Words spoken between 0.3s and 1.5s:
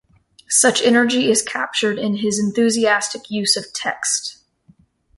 Such energy is